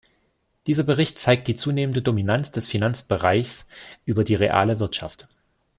Dieser 0.65 0.81
Bericht 0.81 1.19
zeigt 1.19 1.47
die 1.47 1.53
zunehmende 1.53 2.01
Dominanz 2.01 2.49
des 2.51 2.65
Finanzbereichs 2.65 3.67
über 4.03 4.23
die 4.23 4.33
reale 4.33 4.79
Wirtschaft. 4.79 5.27